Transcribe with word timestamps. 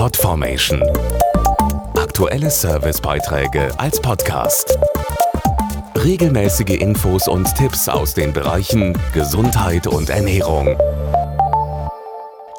Podformation. 0.00 0.82
Aktuelle 1.94 2.48
Servicebeiträge 2.48 3.68
als 3.78 4.00
Podcast. 4.00 4.78
Regelmäßige 5.94 6.80
Infos 6.80 7.28
und 7.28 7.54
Tipps 7.54 7.86
aus 7.86 8.14
den 8.14 8.32
Bereichen 8.32 8.96
Gesundheit 9.12 9.86
und 9.86 10.08
Ernährung. 10.08 10.74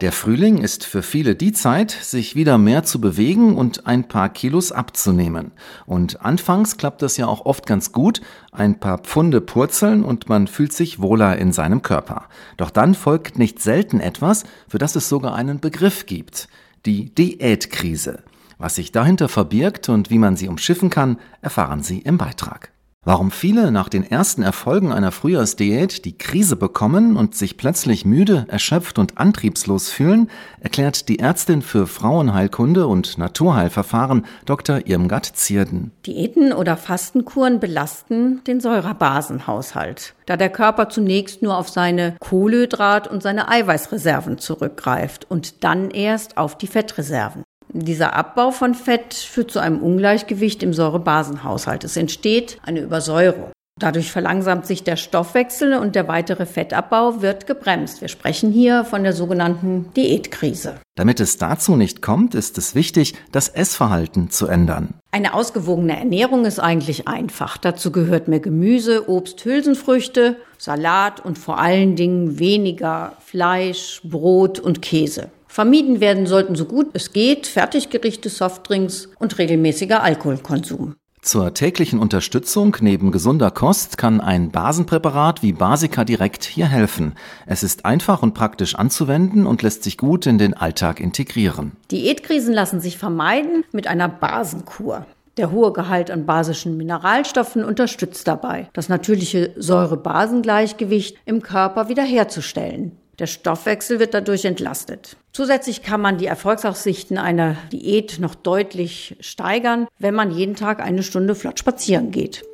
Der 0.00 0.12
Frühling 0.12 0.62
ist 0.62 0.86
für 0.86 1.02
viele 1.02 1.36
die 1.36 1.52
Zeit, 1.52 1.90
sich 1.90 2.36
wieder 2.36 2.56
mehr 2.56 2.84
zu 2.84 3.02
bewegen 3.02 3.54
und 3.54 3.86
ein 3.86 4.08
paar 4.08 4.30
Kilos 4.30 4.72
abzunehmen. 4.72 5.52
Und 5.84 6.22
anfangs 6.22 6.78
klappt 6.78 7.02
das 7.02 7.18
ja 7.18 7.26
auch 7.26 7.44
oft 7.44 7.66
ganz 7.66 7.92
gut, 7.92 8.22
ein 8.50 8.80
paar 8.80 8.96
Pfunde 8.96 9.42
purzeln 9.42 10.04
und 10.04 10.30
man 10.30 10.46
fühlt 10.46 10.72
sich 10.72 11.02
wohler 11.02 11.36
in 11.36 11.52
seinem 11.52 11.82
Körper. 11.82 12.30
Doch 12.56 12.70
dann 12.70 12.94
folgt 12.94 13.38
nicht 13.38 13.60
selten 13.60 14.00
etwas, 14.00 14.44
für 14.68 14.78
das 14.78 14.96
es 14.96 15.10
sogar 15.10 15.34
einen 15.34 15.60
Begriff 15.60 16.06
gibt, 16.06 16.48
die 16.86 17.14
Diätkrise. 17.14 18.22
Was 18.58 18.76
sich 18.76 18.92
dahinter 18.92 19.28
verbirgt 19.28 19.88
und 19.88 20.08
wie 20.08 20.18
man 20.18 20.36
sie 20.36 20.48
umschiffen 20.48 20.88
kann, 20.88 21.18
erfahren 21.42 21.82
Sie 21.82 21.98
im 21.98 22.16
Beitrag. 22.16 22.72
Warum 23.08 23.30
viele 23.30 23.70
nach 23.70 23.88
den 23.88 24.02
ersten 24.02 24.42
Erfolgen 24.42 24.90
einer 24.90 25.12
Frühjahrsdiät 25.12 26.04
die 26.04 26.18
Krise 26.18 26.56
bekommen 26.56 27.16
und 27.16 27.36
sich 27.36 27.56
plötzlich 27.56 28.04
müde, 28.04 28.46
erschöpft 28.48 28.98
und 28.98 29.18
antriebslos 29.18 29.90
fühlen, 29.90 30.28
erklärt 30.58 31.08
die 31.08 31.20
Ärztin 31.20 31.62
für 31.62 31.86
Frauenheilkunde 31.86 32.88
und 32.88 33.16
Naturheilverfahren 33.16 34.26
Dr. 34.44 34.88
Irmgard 34.88 35.24
Zierden. 35.24 35.92
Diäten 36.04 36.52
oder 36.52 36.76
Fastenkuren 36.76 37.60
belasten 37.60 38.42
den 38.42 38.58
Säurebasenhaushalt, 38.58 40.16
da 40.26 40.36
der 40.36 40.50
Körper 40.50 40.88
zunächst 40.88 41.42
nur 41.42 41.56
auf 41.58 41.68
seine 41.68 42.16
Kohlenhydrat- 42.18 43.06
und 43.06 43.22
seine 43.22 43.48
Eiweißreserven 43.48 44.38
zurückgreift 44.38 45.30
und 45.30 45.62
dann 45.62 45.92
erst 45.92 46.38
auf 46.38 46.58
die 46.58 46.66
Fettreserven. 46.66 47.44
Dieser 47.80 48.14
Abbau 48.14 48.50
von 48.50 48.74
Fett 48.74 49.12
führt 49.12 49.50
zu 49.50 49.58
einem 49.58 49.80
Ungleichgewicht 49.80 50.62
im 50.62 50.72
Säurebasenhaushalt. 50.72 51.84
Es 51.84 51.96
entsteht 51.96 52.58
eine 52.64 52.80
Übersäuerung. 52.80 53.52
Dadurch 53.78 54.10
verlangsamt 54.10 54.66
sich 54.66 54.84
der 54.84 54.96
Stoffwechsel 54.96 55.74
und 55.74 55.94
der 55.94 56.08
weitere 56.08 56.46
Fettabbau 56.46 57.20
wird 57.20 57.46
gebremst. 57.46 58.00
Wir 58.00 58.08
sprechen 58.08 58.50
hier 58.50 58.86
von 58.86 59.02
der 59.02 59.12
sogenannten 59.12 59.92
Diätkrise. 59.94 60.76
Damit 60.94 61.20
es 61.20 61.36
dazu 61.36 61.76
nicht 61.76 62.00
kommt, 62.00 62.34
ist 62.34 62.56
es 62.56 62.74
wichtig, 62.74 63.12
das 63.32 63.48
Essverhalten 63.48 64.30
zu 64.30 64.46
ändern. 64.46 64.94
Eine 65.10 65.34
ausgewogene 65.34 65.98
Ernährung 65.98 66.46
ist 66.46 66.58
eigentlich 66.58 67.06
einfach. 67.06 67.58
Dazu 67.58 67.92
gehört 67.92 68.28
mehr 68.28 68.40
Gemüse, 68.40 69.10
Obst, 69.10 69.44
Hülsenfrüchte, 69.44 70.36
Salat 70.56 71.22
und 71.22 71.36
vor 71.36 71.58
allen 71.58 71.96
Dingen 71.96 72.38
weniger 72.38 73.12
Fleisch, 73.22 74.00
Brot 74.04 74.58
und 74.58 74.80
Käse. 74.80 75.28
Vermieden 75.48 76.00
werden 76.00 76.26
sollten 76.26 76.54
so 76.54 76.64
gut 76.64 76.88
es 76.92 77.12
geht 77.12 77.46
Fertiggerichte, 77.46 78.28
Softdrinks 78.28 79.08
und 79.18 79.38
regelmäßiger 79.38 80.02
Alkoholkonsum. 80.02 80.96
Zur 81.26 81.54
täglichen 81.54 81.98
Unterstützung 81.98 82.76
neben 82.80 83.10
gesunder 83.10 83.50
Kost 83.50 83.98
kann 83.98 84.20
ein 84.20 84.52
Basenpräparat 84.52 85.42
wie 85.42 85.52
Basica 85.52 86.04
direkt 86.04 86.44
hier 86.44 86.68
helfen. 86.68 87.14
Es 87.46 87.64
ist 87.64 87.84
einfach 87.84 88.22
und 88.22 88.32
praktisch 88.32 88.76
anzuwenden 88.76 89.44
und 89.44 89.60
lässt 89.62 89.82
sich 89.82 89.98
gut 89.98 90.26
in 90.26 90.38
den 90.38 90.54
Alltag 90.54 91.00
integrieren. 91.00 91.72
Diätkrisen 91.90 92.54
lassen 92.54 92.80
sich 92.80 92.96
vermeiden 92.96 93.64
mit 93.72 93.88
einer 93.88 94.08
Basenkur. 94.08 95.04
Der 95.36 95.50
hohe 95.50 95.72
Gehalt 95.72 96.12
an 96.12 96.26
basischen 96.26 96.76
Mineralstoffen 96.76 97.64
unterstützt 97.64 98.28
dabei, 98.28 98.68
das 98.72 98.88
natürliche 98.88 99.52
Säure-Basen-Gleichgewicht 99.56 101.18
im 101.24 101.42
Körper 101.42 101.88
wiederherzustellen. 101.88 102.92
Der 103.18 103.26
Stoffwechsel 103.26 103.98
wird 103.98 104.12
dadurch 104.12 104.44
entlastet. 104.44 105.16
Zusätzlich 105.32 105.82
kann 105.82 106.00
man 106.02 106.18
die 106.18 106.26
Erfolgsaussichten 106.26 107.16
einer 107.16 107.56
Diät 107.72 108.18
noch 108.18 108.34
deutlich 108.34 109.16
steigern, 109.20 109.88
wenn 109.98 110.14
man 110.14 110.30
jeden 110.30 110.54
Tag 110.54 110.82
eine 110.82 111.02
Stunde 111.02 111.34
flott 111.34 111.58
spazieren 111.58 112.10
geht. 112.10 112.44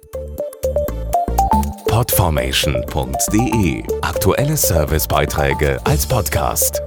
Podformation.de 1.89 3.83
Aktuelle 4.03 4.57
Servicebeiträge 4.57 5.81
als 5.85 6.07
Podcast. 6.07 6.81